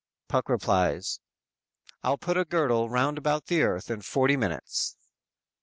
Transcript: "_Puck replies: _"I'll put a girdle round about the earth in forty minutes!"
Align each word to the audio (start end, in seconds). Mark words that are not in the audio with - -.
"_Puck 0.27 0.49
replies: 0.49 1.19
_"I'll 2.03 2.17
put 2.17 2.35
a 2.35 2.43
girdle 2.43 2.89
round 2.89 3.19
about 3.19 3.45
the 3.45 3.61
earth 3.61 3.91
in 3.91 4.01
forty 4.01 4.35
minutes!" 4.35 4.97